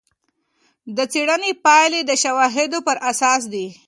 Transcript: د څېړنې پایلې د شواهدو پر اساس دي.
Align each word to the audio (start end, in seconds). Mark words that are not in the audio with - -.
د 0.95 0.97
څېړنې 1.11 1.51
پایلې 1.65 2.01
د 2.05 2.11
شواهدو 2.23 2.79
پر 2.87 2.97
اساس 3.11 3.41
دي. 3.53 3.67